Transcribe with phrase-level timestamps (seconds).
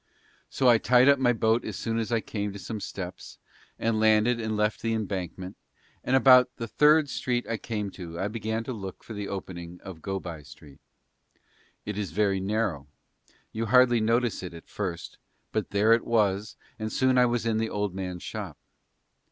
[0.49, 3.37] So I tied up my boat as soon as I came to some steps,
[3.77, 5.57] and landed and left the Embankment,
[6.03, 9.79] and about the third street I came to I began to look for the opening
[9.83, 10.79] of Go by Street;
[11.85, 12.87] it is very narrow,
[13.51, 15.19] you hardly notice it at first,
[15.51, 18.57] but there it was, and soon I was in the old man's shop.